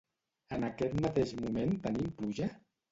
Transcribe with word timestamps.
En 0.57 0.65
aquest 0.71 0.97
mateix 1.03 1.37
moment 1.43 1.79
tenim 1.87 2.13
pluja? 2.21 2.55